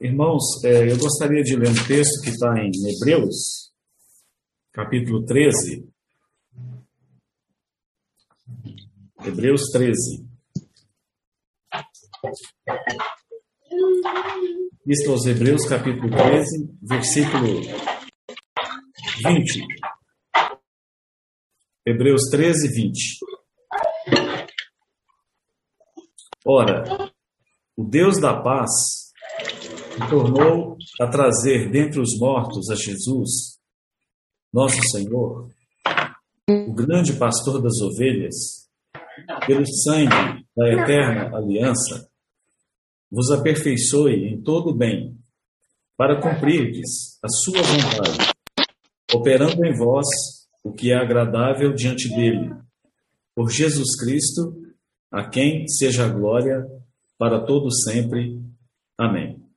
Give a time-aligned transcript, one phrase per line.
[0.00, 3.72] Irmãos, é, eu gostaria de ler um texto que está em Hebreus,
[4.72, 5.92] capítulo 13.
[9.24, 10.24] Hebreus 13.
[14.86, 17.60] Isto aos Hebreus, capítulo 13, versículo
[19.24, 19.66] 20.
[21.84, 23.18] Hebreus 13, 20.
[26.46, 26.84] Ora,
[27.76, 29.08] o Deus da paz
[30.08, 33.58] tornou a trazer dentre os mortos a Jesus,
[34.52, 35.48] nosso Senhor,
[36.48, 38.34] o grande pastor das ovelhas,
[39.46, 42.08] pelo sangue da eterna aliança,
[43.10, 45.16] vos aperfeiçoe em todo o bem,
[45.96, 48.32] para cumprirdes a sua vontade,
[49.12, 50.06] operando em vós
[50.62, 52.54] o que é agradável diante dele.
[53.34, 54.54] Por Jesus Cristo,
[55.10, 56.66] a quem seja a glória
[57.18, 58.40] para todo sempre.
[58.96, 59.47] Amém.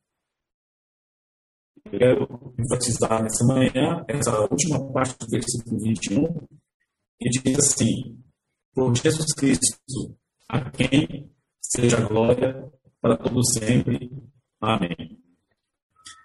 [1.92, 6.26] Quero enfatizar nessa manhã essa última parte do versículo 21,
[7.20, 8.18] que diz assim:
[8.74, 10.16] Por Jesus Cristo,
[10.48, 11.30] a quem
[11.62, 14.10] seja glória para todo sempre.
[14.62, 15.20] Amém.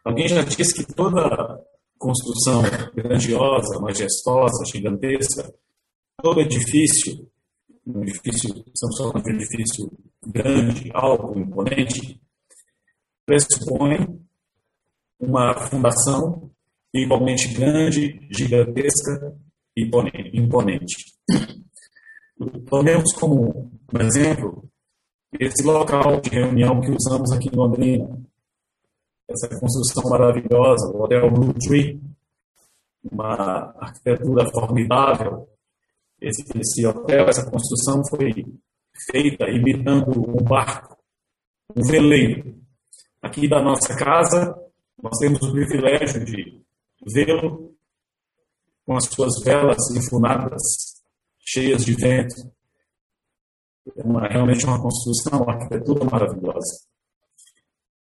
[0.05, 1.61] Alguém já disse que toda
[1.99, 2.63] construção
[2.95, 5.53] grandiosa, majestosa, gigantesca,
[6.23, 7.29] todo edifício,
[7.85, 9.93] um edifício, estamos falando de um edifício
[10.25, 12.21] grande, alto, imponente,
[13.25, 14.26] pressupõe
[15.19, 16.51] uma fundação
[16.95, 19.37] igualmente grande, gigantesca
[19.77, 19.89] e
[20.35, 21.17] imponente.
[22.69, 24.69] Tomemos como exemplo
[25.39, 28.19] esse local de reunião que usamos aqui em Londrina,
[29.29, 32.01] essa construção maravilhosa, o Hotel Blue Tree,
[33.11, 35.49] uma arquitetura formidável.
[36.21, 38.33] Esse, esse hotel, essa construção foi
[39.11, 40.97] feita imitando um barco,
[41.75, 42.57] um veleiro.
[43.21, 44.55] Aqui da nossa casa,
[45.03, 46.63] nós temos o privilégio de
[47.13, 47.77] vê-lo
[48.85, 50.63] com as suas velas enfunadas,
[51.41, 52.35] cheias de vento.
[53.97, 56.87] É uma, realmente uma construção, uma arquitetura maravilhosa.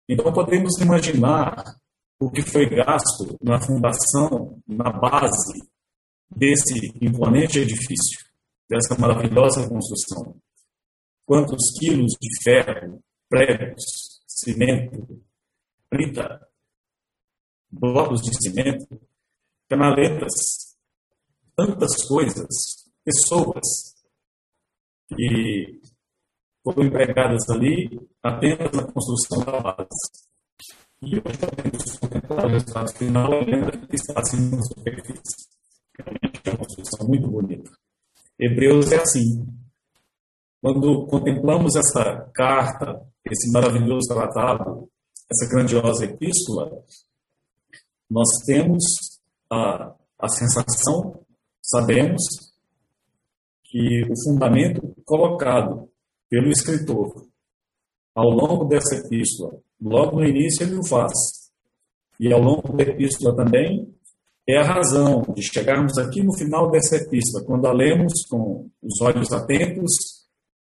[0.07, 1.77] Então podemos imaginar
[2.19, 5.61] o que foi gasto na fundação, na base
[6.29, 8.19] desse imponente edifício,
[8.69, 10.35] dessa maravilhosa construção.
[11.25, 13.83] Quantos quilos de ferro, pregos,
[14.27, 15.21] cimento,
[15.89, 16.47] brita,
[17.79, 19.01] blocos de cimento,
[19.69, 20.33] canaletas,
[21.55, 22.47] tantas coisas,
[23.03, 23.95] pessoas
[25.09, 25.81] que
[26.63, 29.87] foram empregadas ali apenas na construção da base.
[31.01, 35.49] E hoje podemos contemplar o resultado final, ainda que está acima da superfície.
[35.97, 37.71] Realmente é uma construção muito bonita.
[38.39, 39.45] Hebreus é assim.
[40.61, 44.89] Quando contemplamos essa carta, esse maravilhoso tratado,
[45.29, 46.71] essa grandiosa epístola,
[48.09, 48.83] nós temos
[49.49, 51.19] a, a sensação,
[51.61, 52.21] sabemos,
[53.63, 55.89] que o fundamento colocado
[56.29, 57.27] pelo escritor
[58.15, 61.13] ao longo dessa epístola, logo no início ele o faz,
[62.19, 63.91] e ao longo da epístola também,
[64.47, 69.01] é a razão de chegarmos aqui no final dessa epístola, quando a lemos com os
[69.01, 69.91] olhos atentos,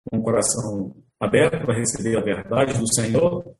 [0.06, 3.56] com o coração aberto para receber a verdade do Senhor,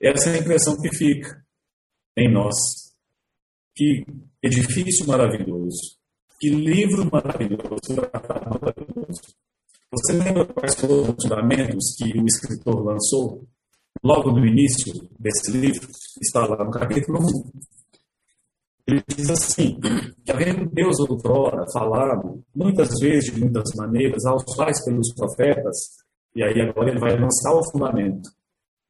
[0.00, 1.44] essa é a impressão que fica
[2.16, 2.81] em nós.
[3.74, 4.04] Que
[4.42, 5.96] edifício maravilhoso,
[6.38, 7.80] que livro maravilhoso.
[9.90, 13.46] Você lembra quais foram os fundamentos que o escritor lançou
[14.02, 15.88] logo no início desse livro?
[16.20, 17.50] Está lá no capítulo 1.
[18.88, 19.78] Ele diz assim:
[20.24, 25.76] que havendo Deus outrora falado, muitas vezes, de muitas maneiras, aos pais pelos profetas,
[26.34, 28.28] e aí agora ele vai lançar o fundamento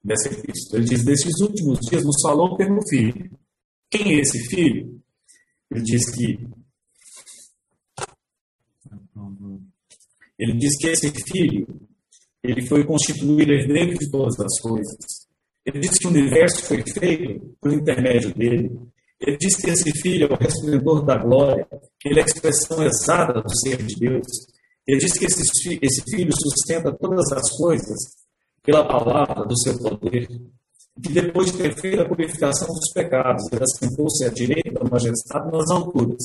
[0.03, 0.81] dessa epístola.
[0.81, 3.31] Ele diz: Desses últimos dias nos falou pelo filho.
[3.93, 5.03] Quem é esse filho?
[5.71, 6.49] Ele diz que.
[10.39, 11.67] Ele diz que esse filho
[12.43, 14.97] ele foi constituído herdeiro de todas as coisas.
[15.65, 18.81] Ele diz que o universo foi feito por intermédio dele.
[19.21, 21.69] Ele diz que esse filho é o resplendor da glória,
[22.05, 24.27] ele é a expressão exata do ser de Deus.
[24.85, 27.99] Ele diz que esse, esse filho sustenta todas as coisas
[28.65, 30.27] pela palavra do seu poder,
[31.01, 35.51] que depois de ter feito a purificação dos pecados, ele assentou-se à direita da majestade
[35.51, 36.23] nas alturas,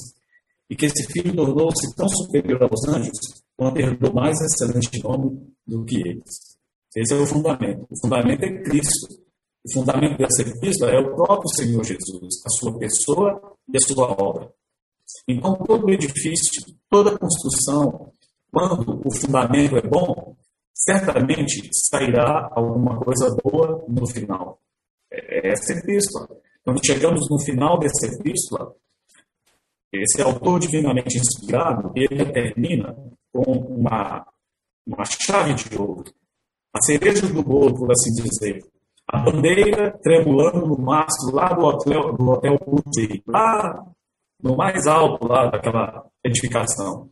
[0.69, 5.85] e que esse filho tornou-se tão superior aos anjos, quanto herdou mais excelente nome do
[5.85, 6.57] que eles.
[6.95, 7.85] Esse é o fundamento.
[7.89, 9.07] O fundamento é Cristo.
[9.65, 14.11] O fundamento dessa epístola é o próprio Senhor Jesus, a sua pessoa e a sua
[14.21, 14.51] obra.
[15.27, 18.11] Então, todo edifício, toda construção,
[18.51, 20.36] quando o fundamento é bom,
[20.87, 24.61] certamente sairá alguma coisa boa no final.
[25.11, 26.29] É, essa epístola.
[26.63, 28.73] Quando chegamos no final dessa epístola,
[29.91, 32.95] esse autor divinamente inspirado, ele termina
[33.33, 34.25] com uma,
[34.85, 36.03] uma chave de ouro,
[36.73, 38.63] a cereja do bolo, por assim dizer.
[39.09, 43.85] A bandeira tremulando no mastro lá do hotel, do hotel Putin, lá
[44.41, 47.09] no mais alto lá daquela edificação.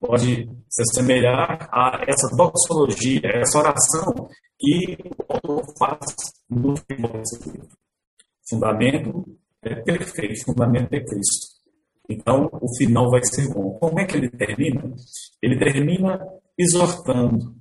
[0.00, 4.28] Pode se assemelhar a essa doxologia, essa oração
[4.58, 6.14] que o autor faz
[6.48, 7.68] no final desse livro.
[8.48, 11.58] Fundamento é perfeito, fundamento é Cristo.
[12.08, 13.76] Então, o final vai ser bom.
[13.78, 14.94] Como é que ele termina?
[15.42, 16.18] Ele termina
[16.56, 17.54] exortando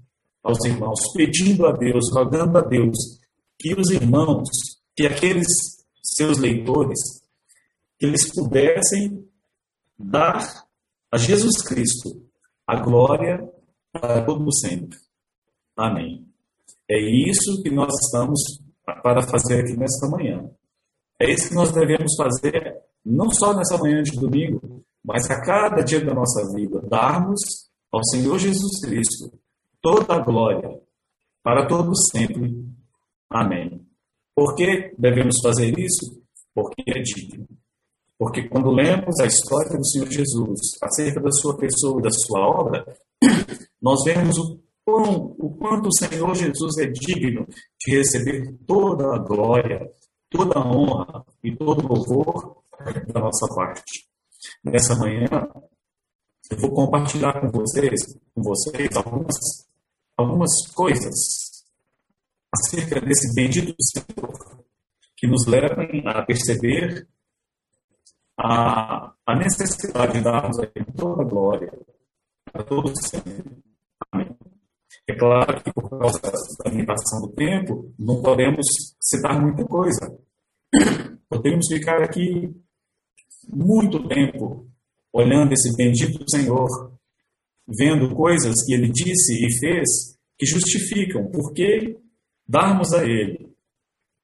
[0.43, 2.95] aos irmãos, pedindo a Deus, rogando a Deus
[3.59, 4.47] que os irmãos,
[4.95, 5.47] que aqueles
[6.01, 6.99] seus leitores,
[7.99, 9.27] que eles pudessem
[9.97, 10.65] dar
[11.11, 12.26] a Jesus Cristo
[12.67, 13.49] a glória
[13.91, 14.97] para todo sempre.
[15.75, 16.27] Amém.
[16.89, 18.41] É isso que nós estamos
[19.03, 20.49] para fazer aqui nesta manhã.
[21.19, 25.81] É isso que nós devemos fazer não só nessa manhã de domingo, mas a cada
[25.81, 27.39] dia da nossa vida, darmos
[27.91, 29.31] ao Senhor Jesus Cristo
[29.81, 30.81] toda a glória
[31.41, 32.65] para todos sempre.
[33.29, 33.85] Amém.
[34.35, 36.21] Por que devemos fazer isso?
[36.53, 37.47] Porque é digno.
[38.17, 42.39] Porque quando lemos a história do Senhor Jesus, acerca da sua pessoa e da sua
[42.39, 42.97] obra,
[43.81, 47.45] nós vemos o, quão, o quanto o Senhor Jesus é digno
[47.79, 49.87] de receber toda a glória,
[50.29, 52.57] toda a honra e todo o louvor
[53.13, 54.07] da nossa parte.
[54.63, 55.27] Nessa manhã,
[56.49, 58.01] eu vou compartilhar com vocês,
[58.33, 59.35] com vocês algumas,
[60.15, 61.57] algumas coisas
[62.51, 64.65] acerca desse bendito Senhor
[65.15, 67.07] que nos levam a perceber
[68.37, 71.73] a, a necessidade de darmos a Ele toda a glória,
[72.53, 73.57] a todos sempre.
[74.11, 74.37] Amém.
[75.07, 78.65] É claro que por causa da limitação do tempo, não podemos
[79.01, 80.17] citar muita coisa.
[81.29, 82.53] Podemos ficar aqui
[83.49, 84.69] muito tempo
[85.11, 86.67] olhando esse bendito Senhor,
[87.67, 91.97] vendo coisas que ele disse e fez que justificam por que
[92.47, 93.55] darmos a ele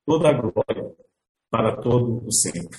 [0.05, 0.95] toda a glória
[1.49, 2.77] para todo o sempre.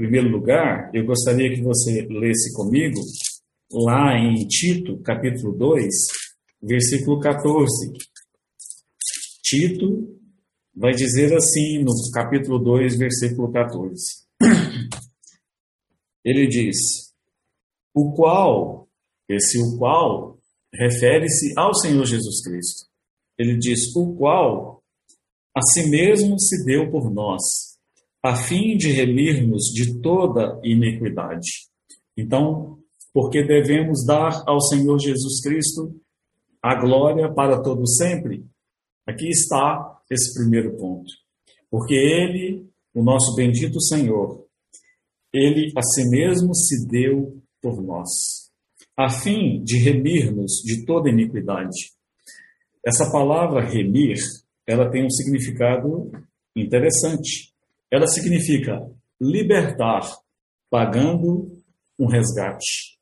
[0.00, 2.98] Primeiro lugar, eu gostaria que você lesse comigo
[3.70, 5.86] lá em Tito, capítulo 2,
[6.62, 7.92] versículo 14.
[9.42, 10.18] Tito
[10.74, 14.02] vai dizer assim no capítulo 2, versículo 14.
[16.24, 17.12] Ele diz:
[17.94, 18.88] O qual,
[19.28, 20.38] esse o qual,
[20.72, 22.88] refere-se ao Senhor Jesus Cristo.
[23.38, 24.82] Ele diz: O qual
[25.54, 27.69] a si mesmo se deu por nós,
[28.22, 31.68] a fim de remirmos de toda iniquidade.
[32.16, 32.78] Então,
[33.12, 35.98] porque devemos dar ao Senhor Jesus Cristo
[36.62, 38.44] a glória para todo sempre?
[39.06, 41.10] Aqui está esse primeiro ponto.
[41.70, 44.44] Porque ele, o nosso bendito Senhor,
[45.32, 48.08] ele a si mesmo se deu por nós,
[48.96, 51.92] a fim de remir-nos de toda iniquidade.
[52.84, 54.16] Essa palavra remir,
[54.66, 56.10] ela tem um significado
[56.56, 57.49] interessante.
[57.90, 58.80] Ela significa
[59.20, 60.02] libertar,
[60.70, 61.50] pagando
[61.98, 62.98] um resgate.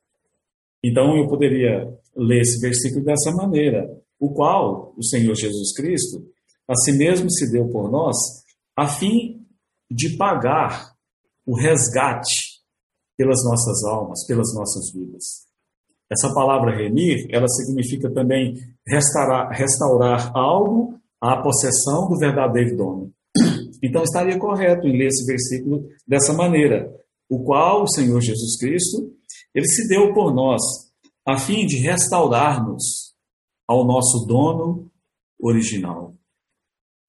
[0.83, 3.87] Então eu poderia ler esse versículo dessa maneira,
[4.19, 6.25] o qual o Senhor Jesus Cristo
[6.67, 8.15] a si mesmo se deu por nós,
[8.77, 9.43] a fim
[9.89, 10.93] de pagar
[11.45, 12.61] o resgate
[13.17, 15.49] pelas nossas almas, pelas nossas vidas.
[16.11, 18.55] Essa palavra remir, ela significa também
[18.87, 23.11] restaurar, restaurar algo à possessão do verdadeiro dono.
[23.81, 26.93] Então estaria correto em ler esse versículo dessa maneira,
[27.29, 29.13] o qual o Senhor Jesus Cristo,
[29.53, 30.61] ele se deu por nós,
[31.25, 33.13] a fim de restaurarmos
[33.67, 34.91] ao nosso dono
[35.39, 36.15] original,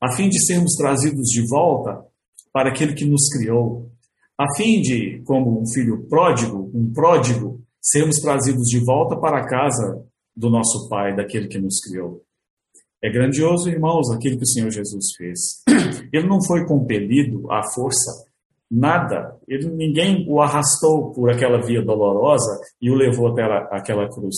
[0.01, 2.05] a fim de sermos trazidos de volta
[2.53, 3.91] para aquele que nos criou,
[4.39, 9.47] a fim de, como um filho pródigo, um pródigo, sermos trazidos de volta para a
[9.47, 10.05] casa
[10.37, 12.23] do nosso Pai, daquele que nos criou.
[13.03, 15.39] É grandioso, irmãos, aquilo que o Senhor Jesus fez.
[16.13, 18.25] Ele não foi compelido à força,
[18.71, 19.39] nada.
[19.49, 24.37] Ele, ninguém o arrastou por aquela via dolorosa e o levou até aquela cruz.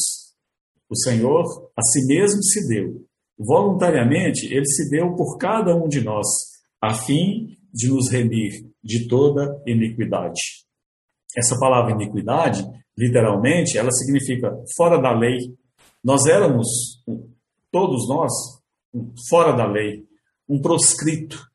[0.88, 3.04] O Senhor a si mesmo se deu.
[3.38, 6.26] Voluntariamente, ele se deu por cada um de nós,
[6.80, 8.52] a fim de nos remir
[8.84, 10.40] de toda iniquidade.
[11.36, 12.64] Essa palavra iniquidade,
[12.96, 15.38] literalmente, ela significa fora da lei.
[16.04, 16.68] Nós éramos,
[17.72, 18.32] todos nós,
[19.28, 20.04] fora da lei,
[20.48, 21.50] um proscrito.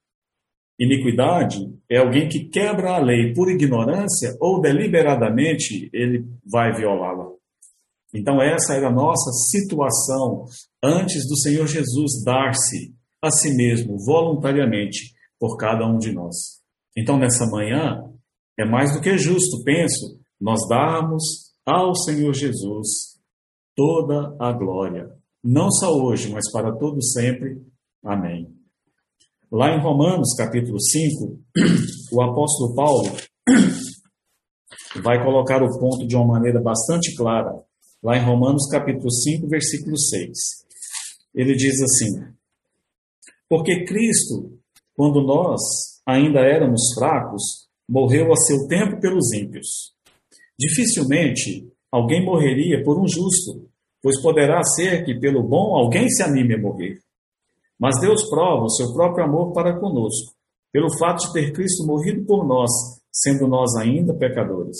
[0.79, 7.31] Iniquidade é alguém que quebra a lei por ignorância ou deliberadamente ele vai violá-la.
[8.13, 10.45] Então, essa era a nossa situação
[10.83, 16.61] antes do Senhor Jesus dar-se a si mesmo voluntariamente por cada um de nós.
[16.95, 18.03] Então, nessa manhã,
[18.57, 21.23] é mais do que justo, penso, nós darmos
[21.65, 23.17] ao Senhor Jesus
[23.75, 27.61] toda a glória, não só hoje, mas para todo sempre.
[28.03, 28.47] Amém.
[29.51, 31.39] Lá em Romanos, capítulo 5,
[32.11, 33.09] o apóstolo Paulo
[35.01, 37.51] vai colocar o ponto de uma maneira bastante clara.
[38.03, 40.29] Lá em Romanos, capítulo 5, versículo 6.
[41.33, 42.25] Ele diz assim:
[43.47, 44.59] Porque Cristo,
[44.95, 45.61] quando nós
[46.05, 49.93] ainda éramos fracos, morreu a seu tempo pelos ímpios.
[50.59, 53.69] Dificilmente alguém morreria por um justo,
[54.07, 56.97] pois poderá ser que pelo bom alguém se anime a morrer.
[57.77, 60.33] Mas Deus prova o seu próprio amor para conosco,
[60.71, 62.71] pelo fato de ter Cristo morrido por nós,
[63.11, 64.77] sendo nós ainda pecadores.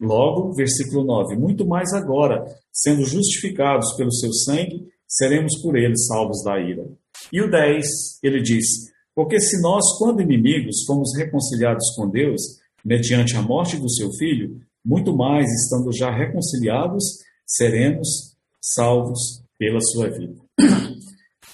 [0.00, 6.40] Logo, versículo 9: Muito mais agora, sendo justificados pelo seu sangue, seremos por ele salvos
[6.44, 6.86] da ira.
[7.32, 7.84] E o 10,
[8.22, 8.66] ele diz:
[9.16, 12.40] Porque se nós, quando inimigos, fomos reconciliados com Deus,
[12.84, 17.02] mediante a morte do seu filho, muito mais, estando já reconciliados,
[17.44, 18.29] seremos
[18.60, 20.40] salvos pela sua vida.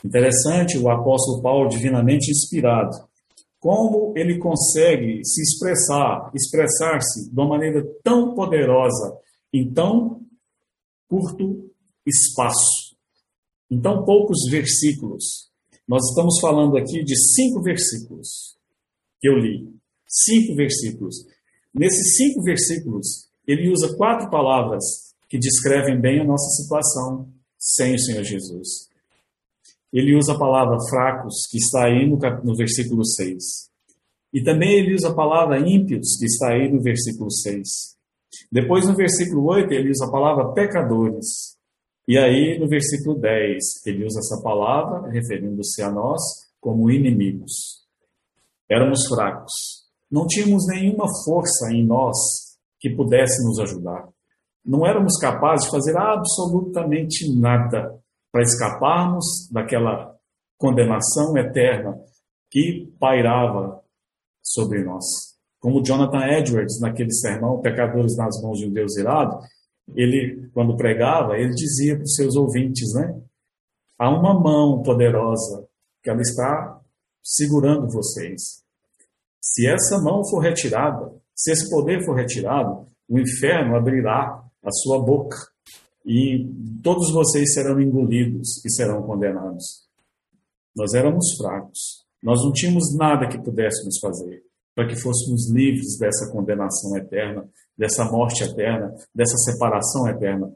[0.05, 2.97] Interessante o apóstolo Paulo, divinamente inspirado,
[3.59, 9.19] como ele consegue se expressar, expressar-se de uma maneira tão poderosa
[9.53, 10.21] em tão
[11.09, 11.71] curto
[12.07, 12.97] espaço,
[13.71, 15.51] em tão poucos versículos.
[15.89, 18.57] Nós estamos falando aqui de cinco versículos
[19.21, 19.69] que eu li.
[20.07, 21.17] Cinco versículos.
[21.75, 24.85] Nesses cinco versículos, ele usa quatro palavras
[25.29, 27.29] que descrevem bem a nossa situação
[27.59, 28.87] sem o Senhor Jesus
[29.93, 33.43] ele usa a palavra fracos, que está aí no, no versículo 6.
[34.33, 37.67] E também ele usa a palavra ímpios, que está aí no versículo 6.
[38.53, 41.57] Depois, no versículo 8, ele usa a palavra pecadores.
[42.07, 46.21] E aí, no versículo 10, ele usa essa palavra, referindo-se a nós,
[46.61, 47.87] como inimigos.
[48.71, 49.53] Éramos fracos.
[50.11, 52.17] Não tínhamos nenhuma força em nós
[52.79, 54.09] que pudesse nos ajudar.
[54.67, 57.97] Não éramos capazes de fazer absolutamente nada
[58.33, 60.15] para escaparmos daquela
[60.59, 61.97] condenação eterna
[62.51, 63.81] que pairava
[64.43, 65.05] sobre nós.
[65.61, 69.39] Como Jonathan Edwards, naquele sermão, Pecadores nas mãos de um Deus irado,
[69.95, 73.21] ele, quando pregava, ele dizia para os seus ouvintes, né?
[73.99, 75.67] Há uma mão poderosa
[76.03, 76.81] que ela está
[77.23, 78.63] segurando vocês.
[79.41, 85.01] Se essa mão for retirada, se esse poder for retirado, o inferno abrirá a sua
[85.01, 85.37] boca
[86.05, 86.45] e
[86.83, 89.87] todos vocês serão engolidos e serão condenados.
[90.75, 94.45] Nós éramos fracos, nós não tínhamos nada que pudéssemos fazer
[94.75, 100.53] para que fôssemos livres dessa condenação eterna, dessa morte eterna, dessa separação eterna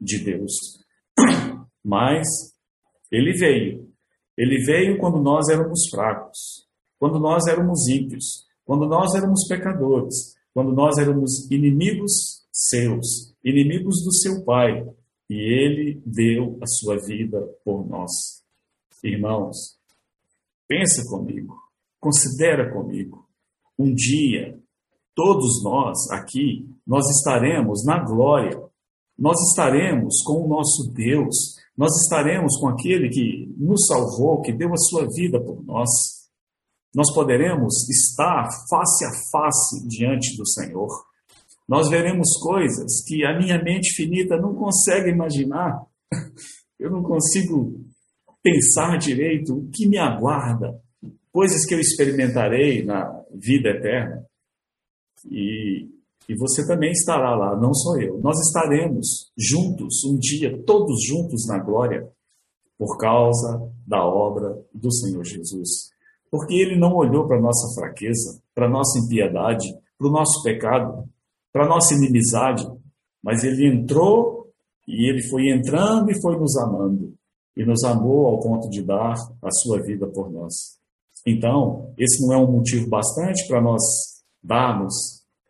[0.00, 0.52] de Deus.
[1.84, 2.24] Mas
[3.10, 3.88] ele veio.
[4.36, 6.68] Ele veio quando nós éramos fracos,
[7.00, 14.12] quando nós éramos ímpios, quando nós éramos pecadores, quando nós éramos inimigos seus, inimigos do
[14.12, 14.84] seu Pai,
[15.30, 18.42] e ele deu a sua vida por nós.
[19.04, 19.78] Irmãos,
[20.66, 21.54] pensa comigo,
[22.00, 23.28] considera comigo.
[23.78, 24.58] Um dia,
[25.14, 28.60] todos nós aqui, nós estaremos na glória.
[29.16, 31.56] Nós estaremos com o nosso Deus.
[31.76, 35.88] Nós estaremos com aquele que nos salvou, que deu a sua vida por nós.
[36.92, 41.07] Nós poderemos estar face a face diante do Senhor
[41.68, 45.84] nós veremos coisas que a minha mente finita não consegue imaginar.
[46.80, 47.84] Eu não consigo
[48.42, 50.80] pensar direito o que me aguarda,
[51.32, 54.24] coisas que eu experimentarei na vida eterna.
[55.28, 55.88] E,
[56.28, 58.20] e você também estará lá, não só eu.
[58.20, 62.08] Nós estaremos juntos, um dia, todos juntos na glória,
[62.78, 65.90] por causa da obra do Senhor Jesus.
[66.30, 69.66] Porque ele não olhou para a nossa fraqueza, para a nossa impiedade,
[69.98, 71.08] para o nosso pecado,
[71.58, 72.64] para nossa inimizade,
[73.20, 74.48] mas ele entrou
[74.86, 77.12] e ele foi entrando e foi nos amando
[77.56, 80.54] e nos amou ao ponto de dar a sua vida por nós.
[81.26, 83.82] Então, esse não é um motivo bastante para nós
[84.40, 84.94] darmos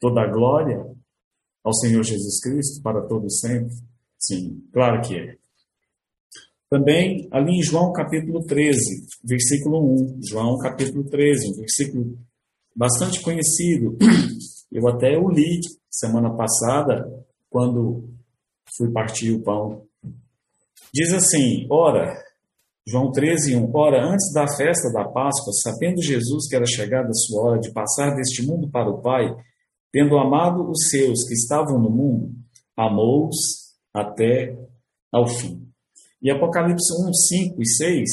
[0.00, 0.83] toda a glória
[1.62, 3.75] ao Senhor Jesus Cristo para todo sempre?
[4.19, 5.37] Sim, claro que é.
[6.71, 8.79] Também ali em João capítulo 13,
[9.23, 10.21] versículo 1.
[10.27, 12.19] João capítulo 13, um versículo
[12.75, 13.99] bastante conhecido.
[14.71, 15.61] Eu até o li
[15.91, 17.09] semana passada,
[17.51, 18.09] quando
[18.77, 19.83] fui partir o pão.
[20.93, 22.15] Diz assim: Ora,
[22.87, 23.71] João 13, 1.
[23.75, 27.73] Ora, antes da festa da Páscoa, sabendo Jesus que era chegada a sua hora de
[27.73, 29.35] passar deste mundo para o Pai,
[29.93, 32.33] tendo amado os seus que estavam no mundo,
[32.77, 33.37] amou-os
[33.93, 34.57] até
[35.13, 35.67] ao fim.
[36.23, 38.11] E Apocalipse 1, 5 e 6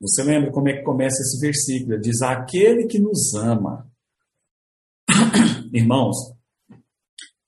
[0.00, 2.00] Você lembra como é que começa esse versículo?
[2.00, 3.86] Diz: Aquele que nos ama.
[5.72, 6.16] Irmãos,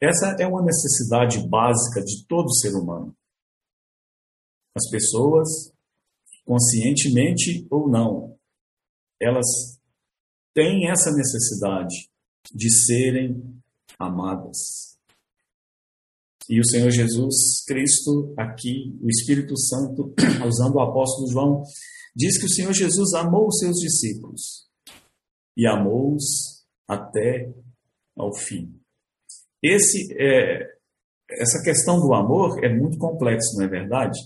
[0.00, 3.14] essa é uma necessidade básica de todo ser humano.
[4.74, 5.72] As pessoas,
[6.44, 8.38] conscientemente ou não,
[9.20, 9.46] elas
[10.54, 12.10] têm essa necessidade
[12.52, 13.60] de serem
[13.98, 14.98] amadas.
[16.48, 20.14] E o Senhor Jesus Cristo, aqui, o Espírito Santo,
[20.46, 21.62] usando o apóstolo João,
[22.16, 24.68] diz que o Senhor Jesus amou os seus discípulos
[25.56, 26.59] e amou-os
[26.90, 27.48] até
[28.16, 28.74] ao fim.
[29.62, 30.66] Esse, é,
[31.30, 34.18] essa questão do amor é muito complexa, não é verdade?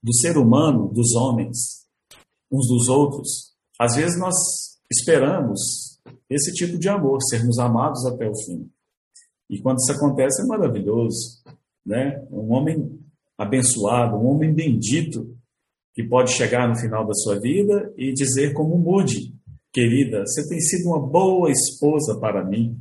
[0.00, 1.84] Do ser humano, dos homens,
[2.48, 3.54] uns dos outros.
[3.76, 4.34] Às vezes nós
[4.88, 5.98] esperamos
[6.30, 8.70] esse tipo de amor, sermos amados até o fim.
[9.50, 11.42] E quando isso acontece é maravilhoso,
[11.84, 12.24] né?
[12.30, 13.00] Um homem
[13.36, 15.36] abençoado, um homem bendito,
[15.92, 19.34] que pode chegar no final da sua vida e dizer como Mude,
[19.74, 22.78] querida, você tem sido uma boa esposa para mim.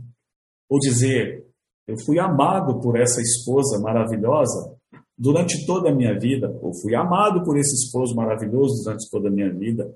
[0.69, 1.43] Ou dizer,
[1.87, 4.77] eu fui amado por essa esposa maravilhosa
[5.17, 9.31] durante toda a minha vida, ou fui amado por esse esposo maravilhoso durante toda a
[9.31, 9.91] minha vida.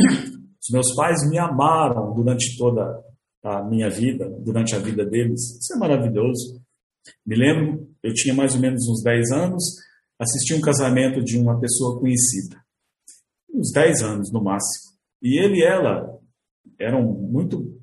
[0.00, 3.02] Os meus pais me amaram durante toda
[3.42, 5.58] a minha vida, durante a vida deles.
[5.60, 6.60] Isso é maravilhoso.
[7.26, 9.62] Me lembro, eu tinha mais ou menos uns 10 anos,
[10.18, 12.56] assisti um casamento de uma pessoa conhecida.
[13.52, 14.94] Uns 10 anos no máximo.
[15.22, 16.13] E ele e ela
[16.78, 17.78] eram muito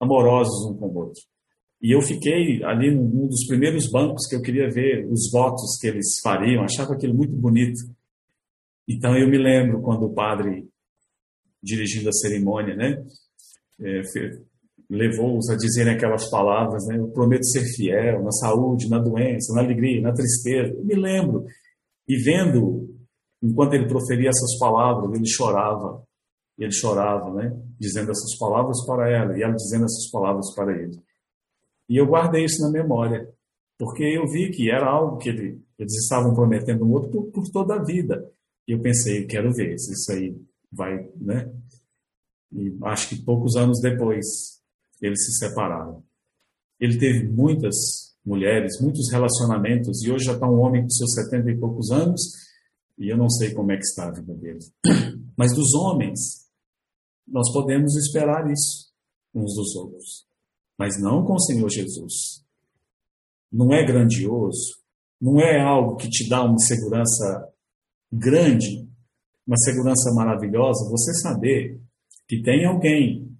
[0.00, 1.20] amorosos um com o outro.
[1.82, 5.86] E eu fiquei ali num dos primeiros bancos que eu queria ver os votos que
[5.86, 7.78] eles fariam, achava aquilo muito bonito.
[8.88, 10.66] Então eu me lembro quando o padre,
[11.62, 13.04] dirigindo a cerimônia, né,
[13.80, 14.00] é,
[14.88, 19.62] levou-os a dizerem aquelas palavras, né, eu prometo ser fiel na saúde, na doença, na
[19.62, 20.72] alegria, na tristeza.
[20.74, 21.44] Eu me lembro.
[22.08, 22.94] E vendo,
[23.42, 26.02] enquanto ele proferia essas palavras, ele chorava.
[26.58, 30.72] E ele chorava, né, dizendo essas palavras para ela, e ela dizendo essas palavras para
[30.72, 31.02] ele.
[31.88, 33.28] E eu guardei isso na memória,
[33.78, 37.50] porque eu vi que era algo que ele, eles estavam prometendo um outro por, por,
[37.50, 38.30] toda a vida.
[38.66, 40.36] E eu pensei, quero ver se isso aí
[40.72, 41.52] vai, né?
[42.52, 44.24] E acho que poucos anos depois
[45.02, 46.02] eles se separaram.
[46.80, 47.74] Ele teve muitas
[48.24, 52.20] mulheres, muitos relacionamentos, e hoje já está um homem com seus setenta e poucos anos,
[52.98, 54.60] e eu não sei como é que está a vida dele.
[55.36, 56.43] Mas dos homens,
[57.26, 58.92] nós podemos esperar isso
[59.34, 60.24] uns dos outros
[60.78, 62.44] mas não com o Senhor Jesus.
[63.52, 64.78] Não é grandioso,
[65.20, 67.48] não é algo que te dá uma segurança
[68.12, 68.88] grande,
[69.46, 71.80] uma segurança maravilhosa, você saber
[72.28, 73.30] que tem alguém,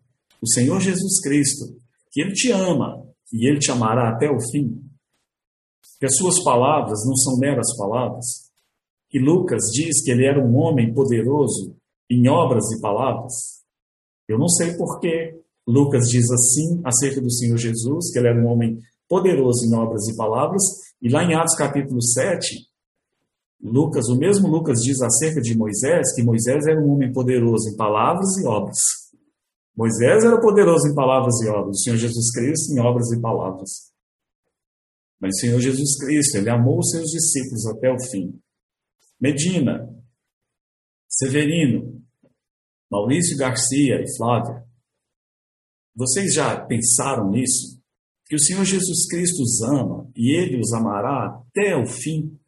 [0.40, 1.76] o Senhor Jesus Cristo,
[2.10, 4.80] que Ele te ama e Ele te amará até o fim.
[5.98, 8.50] Que as suas palavras não são meras palavras.
[9.08, 11.76] Que Lucas diz que ele era um homem poderoso
[12.10, 13.53] em obras e palavras.
[14.28, 18.46] Eu não sei porquê, Lucas diz assim acerca do Senhor Jesus, que ele era um
[18.46, 20.62] homem poderoso em obras e palavras,
[21.00, 22.66] e lá em Atos capítulo 7,
[23.62, 27.76] Lucas, o mesmo Lucas diz acerca de Moisés, que Moisés era um homem poderoso em
[27.76, 28.78] palavras e obras.
[29.76, 33.70] Moisés era poderoso em palavras e obras, o Senhor Jesus Cristo em obras e palavras.
[35.18, 38.38] Mas o Senhor Jesus Cristo, ele amou os seus discípulos até o fim.
[39.18, 39.88] Medina,
[41.08, 42.03] Severino,
[42.94, 44.64] Maurício Garcia e Flávia,
[45.96, 47.82] vocês já pensaram nisso?
[48.24, 52.38] Que o Senhor Jesus Cristo os ama e ele os amará até o fim.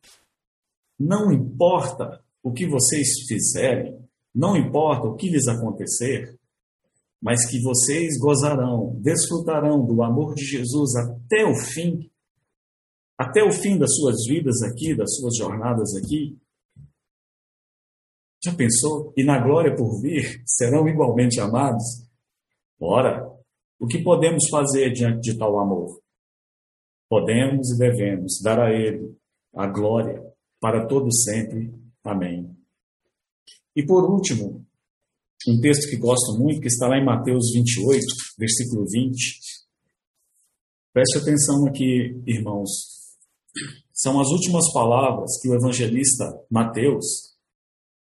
[0.97, 3.99] Não importa o que vocês fizerem,
[4.33, 6.39] não importa o que lhes acontecer,
[7.21, 12.09] mas que vocês gozarão, desfrutarão do amor de Jesus até o fim,
[13.19, 16.39] até o fim das suas vidas aqui, das suas jornadas aqui.
[18.47, 19.13] Já pensou?
[19.17, 21.83] E na glória por vir serão igualmente amados?
[22.81, 23.29] Ora,
[23.77, 26.01] o que podemos fazer diante de tal amor?
[27.09, 29.17] Podemos e devemos dar a Ele
[29.53, 30.23] a glória
[30.61, 31.75] para todo sempre.
[32.05, 32.57] Amém.
[33.75, 34.65] E por último,
[35.49, 38.01] um texto que gosto muito, que está lá em Mateus 28,
[38.39, 39.41] versículo 20.
[40.93, 42.71] Preste atenção aqui, irmãos.
[43.93, 47.36] São as últimas palavras que o evangelista Mateus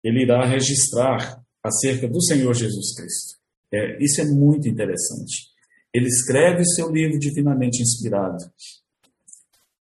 [0.05, 3.39] ele irá registrar acerca do Senhor Jesus Cristo.
[3.73, 5.49] É, isso é muito interessante.
[5.93, 8.45] Ele escreve o seu livro divinamente inspirado.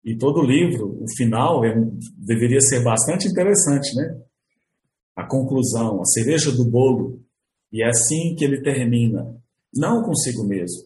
[0.05, 1.75] E todo livro, o final, é,
[2.17, 4.21] deveria ser bastante interessante, né?
[5.17, 7.21] A conclusão, a cereja do bolo.
[7.73, 9.37] E é assim que ele termina.
[9.75, 10.83] Não consigo mesmo.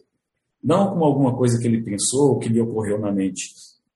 [0.63, 3.53] Não com alguma coisa que ele pensou, que lhe ocorreu na mente.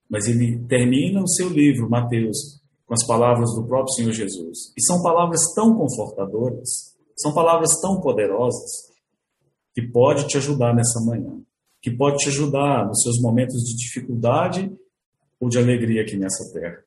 [0.10, 2.61] Mas ele termina o seu livro, Mateus,
[2.92, 4.74] com as palavras do próprio Senhor Jesus.
[4.78, 8.92] E são palavras tão confortadoras, são palavras tão poderosas,
[9.74, 11.42] que pode te ajudar nessa manhã,
[11.82, 14.78] que pode te ajudar nos seus momentos de dificuldade
[15.40, 16.84] ou de alegria aqui nessa terra.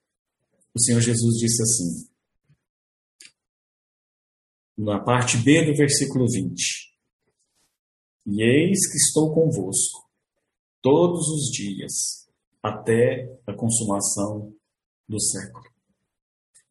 [0.75, 2.07] O Senhor Jesus disse assim,
[4.77, 6.95] na parte B do versículo 20:
[8.27, 10.07] E eis que estou convosco
[10.83, 12.29] todos os dias,
[12.63, 14.53] até a consumação
[15.09, 15.74] do século.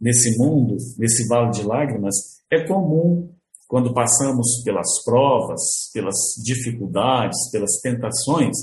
[0.04, 2.14] Nesse mundo, nesse vale de lágrimas,
[2.52, 3.34] é comum,
[3.70, 5.62] quando passamos pelas provas,
[5.94, 6.14] pelas
[6.44, 8.54] dificuldades, pelas tentações,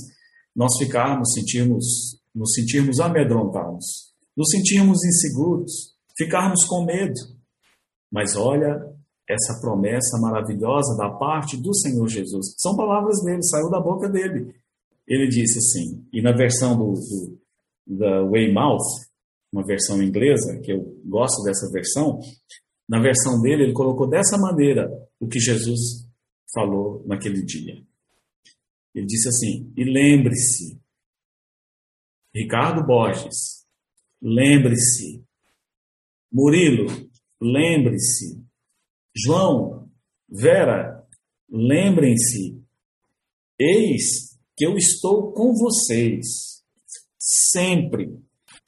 [0.54, 7.18] nós ficarmos, sentirmos, nos sentirmos amedrontados, nos sentirmos inseguros, ficarmos com medo.
[8.12, 8.78] Mas olha
[9.26, 12.54] essa promessa maravilhosa da parte do Senhor Jesus.
[12.58, 14.54] São palavras dele, saiu da boca dele.
[15.08, 17.40] Ele disse assim, e na versão do, do
[17.86, 19.09] da Weymouth,
[19.52, 22.20] uma versão inglesa, que eu gosto dessa versão,
[22.88, 26.06] na versão dele ele colocou dessa maneira o que Jesus
[26.52, 27.82] falou naquele dia.
[28.94, 30.80] Ele disse assim: E lembre-se,
[32.34, 33.66] Ricardo Borges,
[34.20, 35.24] lembre-se,
[36.32, 36.86] Murilo,
[37.40, 38.44] lembre-se,
[39.16, 39.90] João,
[40.28, 41.04] Vera,
[41.48, 42.62] lembrem-se,
[43.58, 46.62] eis que eu estou com vocês
[47.18, 48.16] sempre,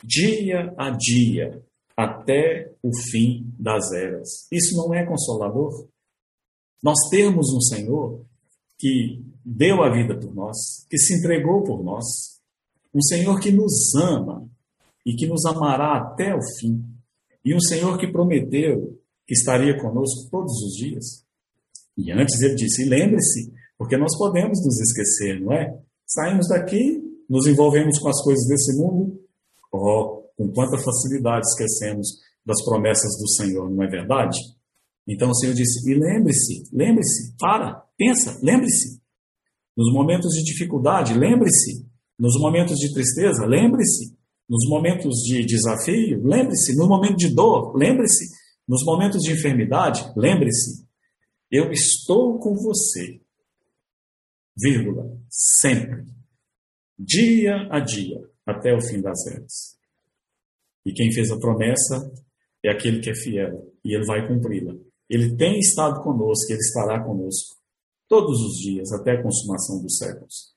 [0.02, 1.62] dia a dia,
[1.96, 4.46] até o fim das eras.
[4.50, 5.88] Isso não é consolador?
[6.82, 8.24] Nós temos um Senhor
[8.78, 10.56] que deu a vida por nós,
[10.90, 12.04] que se entregou por nós,
[12.94, 14.48] um Senhor que nos ama
[15.06, 16.84] e que nos amará até o fim,
[17.44, 21.24] e um Senhor que prometeu que estaria conosco todos os dias.
[21.96, 25.76] E antes ele disse: lembre-se, porque nós podemos nos esquecer, não é?
[26.06, 29.20] Saímos daqui, nos envolvemos com as coisas desse mundo,
[29.72, 32.08] oh, com quanta facilidade esquecemos
[32.44, 34.38] das promessas do Senhor, não é verdade?
[35.08, 39.00] Então o Senhor disse: e lembre-se, lembre-se, para, pensa, lembre-se.
[39.76, 41.86] Nos momentos de dificuldade, lembre-se.
[42.18, 44.14] Nos momentos de tristeza, lembre-se.
[44.48, 46.76] Nos momentos de desafio, lembre-se.
[46.76, 48.26] No momento de dor, lembre-se.
[48.68, 50.86] Nos momentos de enfermidade, lembre-se,
[51.50, 53.20] eu estou com você,
[54.56, 56.06] vírgula, sempre,
[56.98, 59.76] dia a dia, até o fim das eras.
[60.84, 62.12] E quem fez a promessa
[62.64, 64.74] é aquele que é fiel, e ele vai cumpri-la.
[65.08, 67.56] Ele tem estado conosco, ele estará conosco
[68.08, 70.54] todos os dias, até a consumação dos séculos.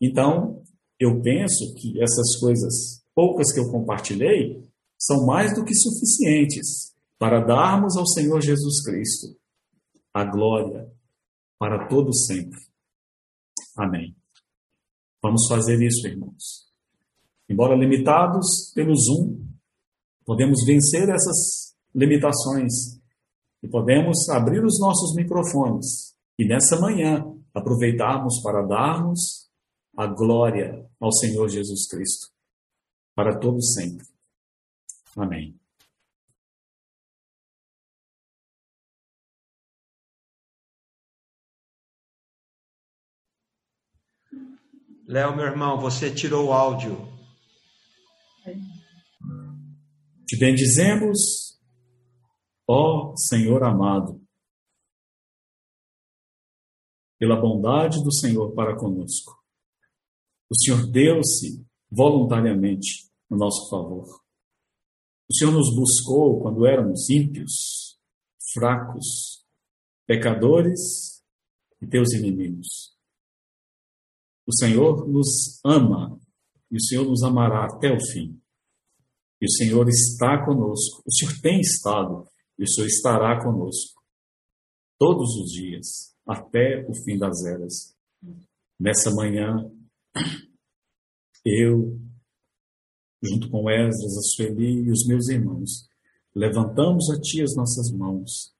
[0.00, 0.62] Então,
[0.98, 7.40] eu penso que essas coisas poucas que eu compartilhei são mais do que suficientes para
[7.40, 9.36] darmos ao Senhor Jesus Cristo
[10.12, 10.90] a glória
[11.58, 12.58] para todo sempre.
[13.76, 14.16] Amém.
[15.22, 16.69] Vamos fazer isso, irmãos.
[17.50, 19.44] Embora limitados pelo Zoom,
[20.24, 22.72] podemos vencer essas limitações
[23.60, 29.50] e podemos abrir os nossos microfones e nessa manhã aproveitarmos para darmos
[29.96, 32.28] a glória ao Senhor Jesus Cristo
[33.16, 34.06] para todo sempre.
[35.16, 35.58] Amém.
[45.04, 47.09] Léo, meu irmão, você tirou o áudio.
[50.26, 51.58] Te bendizemos,
[52.68, 54.20] ó Senhor amado,
[57.18, 59.38] pela bondade do Senhor para conosco.
[60.50, 64.06] O Senhor deu-se voluntariamente no nosso favor.
[65.28, 67.98] O Senhor nos buscou quando éramos ímpios,
[68.52, 69.44] fracos,
[70.06, 71.22] pecadores
[71.80, 72.96] e teus inimigos.
[74.46, 76.18] O Senhor nos ama
[76.70, 78.39] e o Senhor nos amará até o fim.
[79.40, 81.02] E o Senhor está conosco.
[81.06, 84.00] O Senhor tem estado e o Senhor estará conosco
[84.98, 87.96] todos os dias até o fim das eras.
[88.78, 89.70] Nessa manhã,
[91.44, 91.98] eu,
[93.22, 95.88] junto com Esdras, a Sueli e os meus irmãos,
[96.34, 98.54] levantamos a Ti as nossas mãos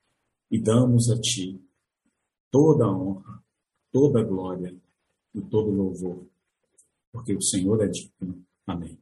[0.50, 1.62] e damos a Ti
[2.50, 3.42] toda a honra,
[3.92, 4.74] toda a glória
[5.34, 6.26] e todo louvor,
[7.12, 8.44] porque o Senhor é digno.
[8.66, 8.98] Amém.